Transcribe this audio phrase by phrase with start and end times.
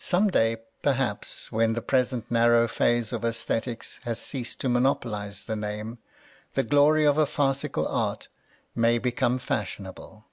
[0.00, 5.54] Some day, perhaps, when the present narrow phase of aesthetics has ceased to monopolize the
[5.54, 5.98] name,
[6.54, 8.26] the glory of a farcical art
[8.74, 10.24] may become fashionable.